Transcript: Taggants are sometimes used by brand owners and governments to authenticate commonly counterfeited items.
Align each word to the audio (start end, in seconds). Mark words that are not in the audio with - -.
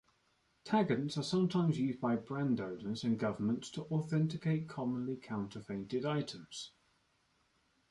Taggants 0.65 1.15
are 1.15 1.21
sometimes 1.21 1.77
used 1.77 2.01
by 2.01 2.15
brand 2.15 2.59
owners 2.59 3.03
and 3.03 3.19
governments 3.19 3.69
to 3.69 3.83
authenticate 3.91 4.67
commonly 4.67 5.15
counterfeited 5.15 6.07
items. 6.07 6.71